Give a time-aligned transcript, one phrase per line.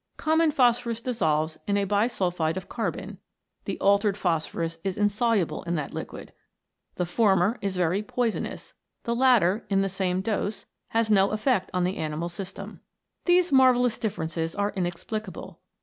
[0.17, 3.19] Common phosphorus dissolves in bisul phide of carbon;
[3.65, 6.33] the altered phosphorus is in soluble in that liquid.
[6.95, 11.69] The former is very poi sonous; the latter, in the same dose, has no effect
[11.71, 12.79] on the animal system.
[13.25, 15.59] These marvellous differences are inexplicable.